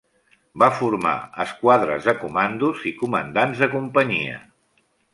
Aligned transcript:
Va 0.63 0.69
formar 0.77 1.11
esquadres 1.45 2.09
de 2.09 2.15
comandos 2.23 2.83
i 2.93 2.97
comandants 3.05 3.65
de 3.67 3.73
companyia. 3.79 4.45